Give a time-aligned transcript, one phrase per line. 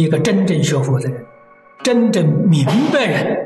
[0.00, 1.26] 一个真正学佛的人，
[1.82, 3.36] 真正明白人，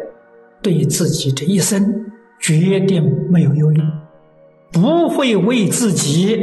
[0.63, 2.07] 对自己这一生
[2.39, 3.83] 决定没有忧虑，
[4.73, 6.39] 不会为自己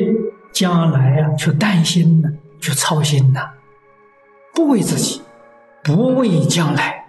[0.52, 3.50] 将来啊去担心呢，去操心呐，
[4.54, 5.22] 不为自己，
[5.82, 7.06] 不为将来，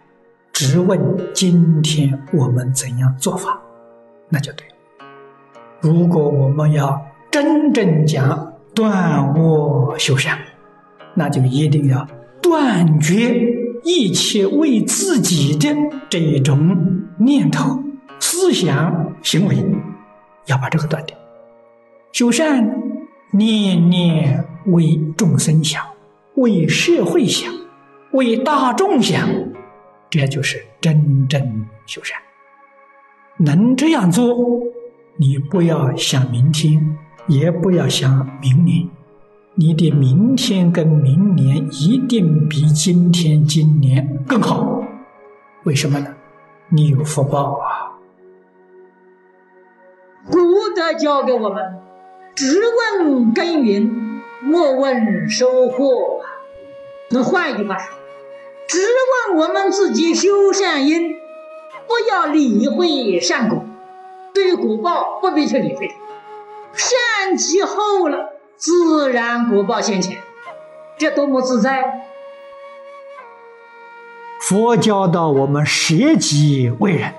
[0.52, 0.98] 只问
[1.34, 3.60] 今天我们怎样做法，
[4.28, 4.74] 那就对了。
[5.80, 10.38] 如果我们要真正讲断恶修善，
[11.14, 12.06] 那就一定要
[12.42, 13.40] 断绝
[13.84, 15.74] 一切为自己的
[16.10, 16.76] 这种
[17.18, 17.82] 念头、
[18.20, 19.56] 思想、行为，
[20.46, 21.16] 要把这个断掉。
[22.12, 22.70] 修善，
[23.30, 25.82] 念念为众生想，
[26.34, 27.50] 为社会想，
[28.12, 29.28] 为大众想，
[30.10, 32.18] 这就是真正修善。
[33.38, 34.36] 能这样做。
[35.18, 38.88] 你不要想明天，也不要想明年，
[39.54, 44.82] 你的明天跟明年一定比今天、今年更好。
[45.64, 46.14] 为什么呢？
[46.70, 47.92] 你有福报啊！
[50.30, 50.38] 古
[50.74, 51.82] 德教给我们：
[52.34, 52.58] 只
[52.96, 56.22] 问耕耘，莫问收获。
[57.10, 57.92] 那换一句话说，
[58.66, 58.78] 只
[59.28, 61.12] 问我们自己修善因，
[61.86, 63.66] 不要理会善果。
[64.32, 65.90] 对于果报不必去理会，
[66.72, 68.31] 善积后了，
[68.62, 70.18] 自然果报现前，
[70.96, 71.82] 这多么自在！
[74.40, 77.12] 佛教导我们舍己为人，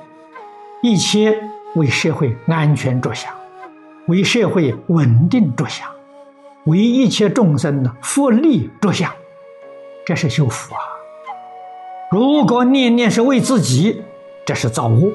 [0.82, 1.38] 一切
[1.76, 3.36] 为社会安全着想，
[4.08, 5.90] 为社会稳定着想，
[6.64, 9.12] 为一切众生的福利着想，
[10.06, 10.80] 这是修福啊！
[12.10, 14.02] 如果念念是为自己，
[14.46, 15.12] 这是造恶。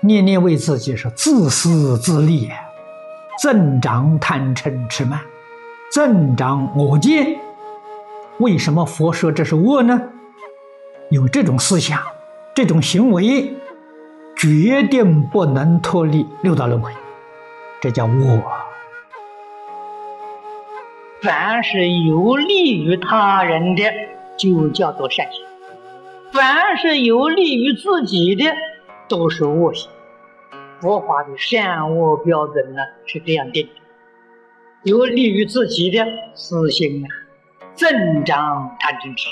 [0.00, 2.50] 念念为自己是自私自利，
[3.40, 5.18] 增长贪嗔痴慢，
[5.90, 7.38] 增长我见。
[8.38, 10.10] 为什么佛说这是恶呢？
[11.08, 12.02] 有这种思想，
[12.54, 13.54] 这种行为，
[14.36, 16.92] 决定不能脱离六道轮回，
[17.80, 18.42] 这叫恶。
[21.22, 23.84] 凡是有利于他人的，
[24.36, 25.40] 就叫做善行；
[26.30, 28.54] 凡是有利于自己的，
[29.08, 29.90] 都是恶行，
[30.80, 33.72] 佛法的善恶标准呢是这样定的：
[34.84, 37.08] 有利于自己的私心啊，
[37.74, 39.28] 增长贪嗔痴，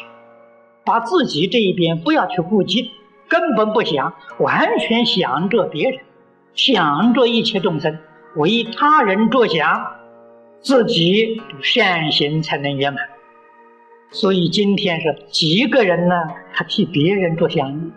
[0.85, 2.91] 把自己这一边不要去顾及，
[3.29, 6.01] 根本不想，完全想着别人，
[6.55, 7.99] 想着一切众生，
[8.37, 9.87] 为他人着想，
[10.61, 13.03] 自己善行才能圆满。
[14.11, 16.15] 所以今天是几个人呢？
[16.53, 17.91] 他替别人着想？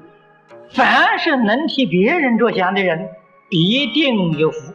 [0.70, 3.10] 凡是能替别人着想的人，
[3.52, 4.74] 必定有福。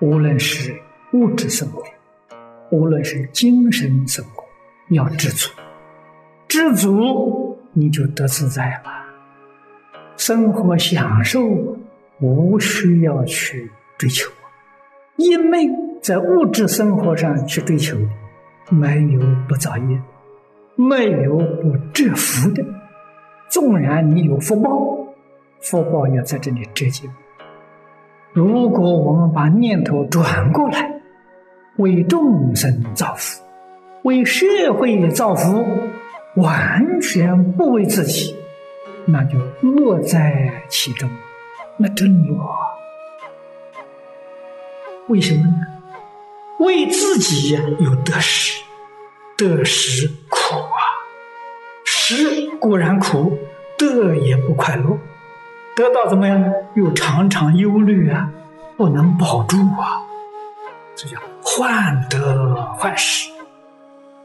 [0.00, 0.76] 无论是
[1.12, 1.84] 物质生活，
[2.72, 4.42] 无论是精神生活，
[4.90, 5.52] 要知足，
[6.48, 8.90] 知足你就得自在了。
[10.16, 11.46] 生活享受
[12.18, 14.28] 无需要去追求，
[15.14, 15.70] 因为
[16.02, 17.96] 在物质生活上去追求，
[18.68, 20.02] 没有不造业，
[20.74, 22.64] 没有不折福的。
[23.48, 24.97] 纵然你有福报，
[25.60, 27.08] 福报要在这里折旧。
[28.32, 31.00] 如果我们把念头转过来，
[31.76, 33.42] 为众生造福，
[34.02, 35.64] 为社会造福，
[36.36, 38.36] 完全不为自己，
[39.06, 41.08] 那就乐在其中，
[41.76, 42.36] 那真乐。
[45.08, 45.66] 为什么呢？
[46.60, 48.62] 为自己有得失，
[49.36, 50.78] 得失苦啊。
[51.84, 53.38] 失固然苦，
[53.78, 54.98] 得也不快乐。
[55.78, 56.52] 得到怎么样呢？
[56.74, 58.28] 又常常忧虑啊，
[58.76, 60.02] 不能保住啊，
[60.96, 63.30] 这叫患得患失。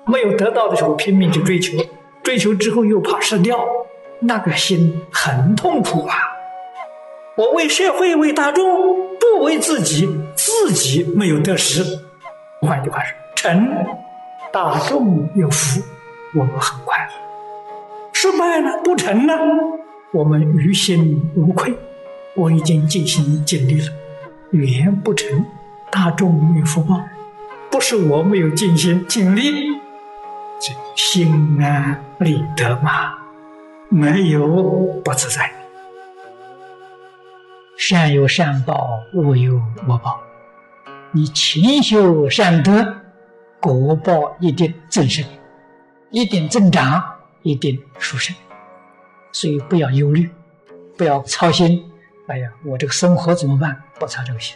[0.05, 1.77] 没有得到的时候拼命去追求，
[2.23, 3.63] 追求之后又怕失掉，
[4.19, 6.15] 那个心很痛苦啊。
[7.35, 8.65] 我为社会为大众，
[9.19, 11.83] 不为自己，自己没有得失。
[12.61, 13.69] 换句话说，成
[14.51, 15.83] 大众有福，
[16.33, 17.11] 我们很快乐。
[18.11, 19.37] 失败了，不成了，
[20.13, 21.75] 我们于心无愧。
[22.35, 23.87] 我已经尽心尽力了，
[24.51, 25.45] 语言不成，
[25.91, 27.01] 大众有福报，
[27.69, 29.41] 不是我没有尽心尽力，
[30.59, 33.17] 这心安理得嘛，
[33.89, 34.47] 没有
[35.03, 35.51] 不自在。
[37.77, 39.55] 善有善报，恶有
[39.87, 40.21] 恶报。
[41.11, 42.95] 你勤修善德，
[43.59, 45.25] 果报一定增生，
[46.11, 47.03] 一定增长。
[47.45, 48.33] 一定殊胜，
[49.33, 50.29] 所以不要忧虑，
[50.97, 51.91] 不要操心。
[52.27, 53.77] 哎呀，我这个生活怎么办？
[53.99, 54.55] 不操这个心，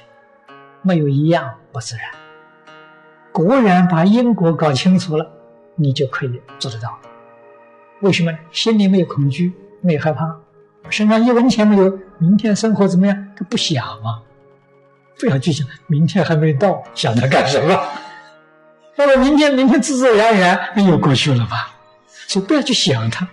[0.81, 2.05] 没有一样不自然。
[3.33, 5.29] 果然把因果搞清楚了，
[5.75, 6.97] 你就可以做得到。
[7.99, 8.31] 为什么？
[8.51, 9.51] 心里没有恐惧，
[9.81, 10.39] 没有害怕，
[10.89, 13.27] 身上一文钱没有，明天生活怎么样？
[13.35, 14.21] 他不想啊，
[15.19, 17.75] 不要去想，明天还没到，想它干什么？
[18.95, 21.75] 到了明天，明天自自然然又过去了吧？
[22.27, 23.27] 所以不要去想它。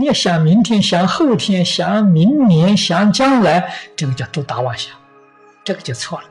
[0.00, 4.96] 你要想明天，想后天，想明年，想将来，这个叫多大妄想，
[5.62, 6.24] 这个就错了。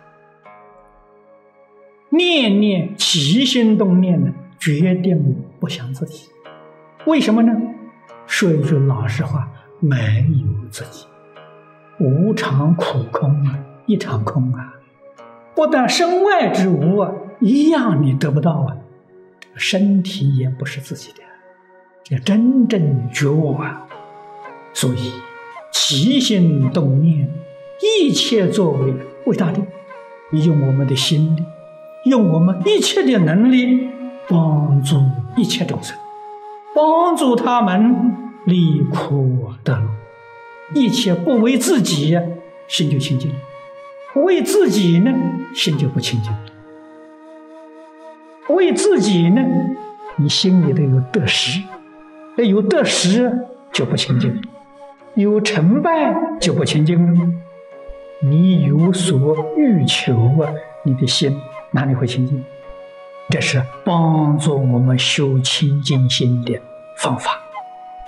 [2.10, 6.30] 念念起心动念呢，决定不想自己。
[7.06, 7.54] 为什么呢？
[8.26, 9.48] 说一句老实话，
[9.80, 11.06] 没有自己，
[12.00, 14.74] 无常苦空啊，一场空啊！
[15.54, 18.76] 不但身外之物啊，一样你得不到啊。
[19.54, 21.20] 身体也不是自己的，
[22.10, 23.86] 要真正觉悟啊！
[24.74, 25.14] 所以
[25.72, 27.30] 起心动念，
[28.02, 28.94] 一切作为
[29.26, 29.62] 为大利，
[30.44, 31.44] 用我们的心力，
[32.06, 33.90] 用我们一切的能力，
[34.28, 35.00] 帮助
[35.38, 35.96] 一切众生。
[36.74, 38.16] 帮助他们
[38.46, 39.88] 离苦得乐，
[40.74, 42.18] 一切不为自己，
[42.68, 43.30] 心就清净；
[44.16, 45.14] 为自己呢，
[45.54, 46.34] 心就不清净。
[48.56, 49.44] 为自己呢，
[50.16, 51.62] 你心里头有得失，
[52.44, 53.32] 有得失
[53.72, 54.32] 就不清净；
[55.16, 57.42] 有成败就不清净。
[58.22, 60.52] 你有所欲求啊，
[60.84, 61.40] 你的心
[61.72, 62.44] 哪里会清净？
[63.30, 66.60] 这是帮助我们修清净心的。
[66.98, 67.40] 方法，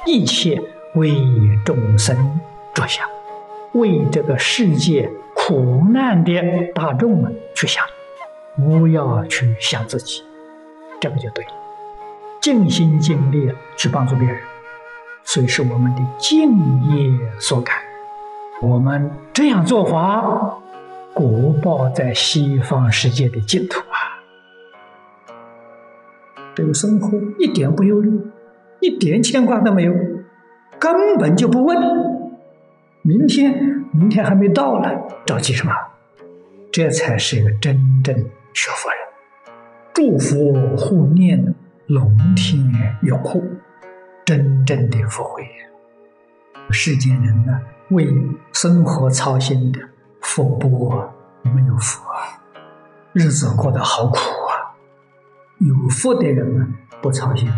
[0.05, 0.61] 一切
[0.95, 1.15] 为
[1.63, 2.41] 众生
[2.73, 3.07] 着想，
[3.71, 6.33] 为这个世界苦难的
[6.75, 7.85] 大众们去想，
[8.57, 10.21] 不要去想自己，
[10.99, 11.51] 这个就对了。
[12.41, 14.37] 尽心尽力去帮助别人，
[15.23, 16.51] 所以是我们的敬
[16.89, 17.75] 业所感。
[18.61, 20.57] 我们这样做法，
[21.13, 24.19] 果报在西方世界的净土啊！
[26.55, 28.19] 这个生活一点不忧虑。
[28.79, 29.93] 一点牵挂都没有，
[30.79, 31.77] 根本就不问。
[33.03, 34.89] 明天，明天还没到呢，
[35.23, 35.71] 着急什么？
[36.71, 38.15] 这才是一个真正
[38.53, 38.99] 学佛人。
[39.93, 41.53] 祝福护念，
[41.93, 42.71] 龙天
[43.01, 43.43] 拥护，
[44.23, 45.45] 真正的福慧。
[46.69, 47.59] 世间人呢，
[47.89, 48.07] 为
[48.53, 49.79] 生活操心的
[50.21, 52.39] 福不过没有福啊，
[53.11, 54.71] 日子过得好苦啊。
[55.57, 56.65] 有福的人呢，
[57.01, 57.51] 不操心。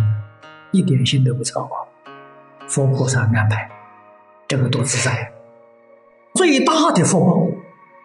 [0.72, 1.86] 一点心都不操啊！
[2.68, 3.70] 佛菩萨安排，
[4.48, 5.32] 这个多自在。
[6.34, 7.48] 最大的福报，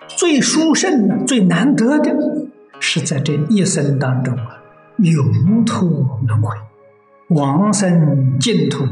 [0.06, 2.14] 最殊胜的、最难得的，
[2.80, 4.57] 是在这一生当中啊，
[4.98, 5.88] 永脱
[6.26, 6.56] 轮回，
[7.28, 8.84] 往生净土，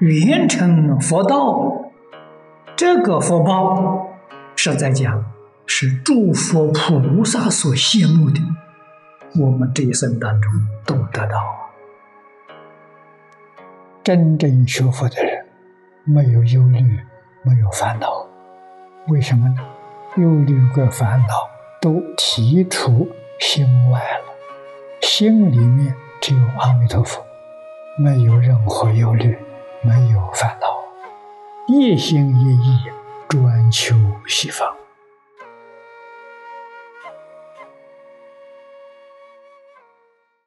[0.00, 1.90] 圆成佛道。
[2.76, 4.08] 这个福报，
[4.56, 5.24] 实在讲
[5.66, 8.40] 是诸佛菩萨所羡慕的，
[9.40, 10.50] 我们这一生当中
[10.84, 11.40] 都得到。
[14.02, 15.46] 真正学佛的人，
[16.04, 16.80] 没有忧虑，
[17.42, 18.26] 没有烦恼，
[19.08, 19.56] 为什么呢？
[20.16, 21.26] 忧虑跟烦恼
[21.80, 23.08] 都提出
[23.40, 24.24] 心外了，
[25.16, 27.24] 心里面只有阿弥陀佛，
[27.96, 29.38] 没有任何忧虑，
[29.80, 30.66] 没有烦恼，
[31.68, 32.80] 一心一意
[33.28, 33.94] 专求
[34.26, 34.68] 西方。